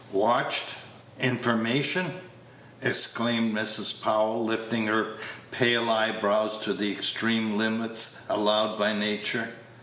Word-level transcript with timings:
"Watched! 0.13 0.65
information!" 1.19 2.11
exclaimed 2.81 3.55
Mrs. 3.55 4.01
Powell, 4.01 4.43
lifting 4.43 4.87
her 4.87 5.17
pale 5.51 5.91
eyebrows 5.91 6.57
to 6.63 6.73
the 6.73 6.91
extreme 6.91 7.55
limits 7.55 8.21
allowed 8.27 8.79
by 8.79 8.93
nature. 8.93 9.49